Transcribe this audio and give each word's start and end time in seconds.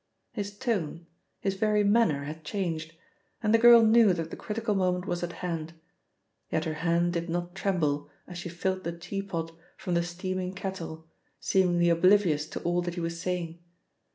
His 0.31 0.57
tone, 0.57 1.05
his 1.41 1.53
very 1.53 1.83
manner 1.83 2.23
had 2.23 2.43
changed, 2.43 2.95
and 3.43 3.53
the 3.53 3.59
girl 3.59 3.85
knew 3.85 4.13
that 4.13 4.31
the 4.31 4.35
critical 4.35 4.73
moment 4.73 5.05
was 5.05 5.21
at 5.21 5.31
hand. 5.45 5.73
Yet 6.49 6.65
her 6.65 6.73
hand 6.81 7.13
did 7.13 7.29
not 7.29 7.53
tremble 7.53 8.09
as 8.25 8.39
she 8.39 8.49
filled 8.49 8.83
the 8.83 8.97
teapot 8.97 9.51
from 9.77 9.93
the 9.93 10.01
steaming 10.01 10.55
kettle, 10.55 11.07
seemingly 11.39 11.89
oblivious 11.89 12.47
to 12.47 12.59
all 12.63 12.81
that 12.81 12.95
he 12.95 12.99
was 12.99 13.21
saying. 13.21 13.59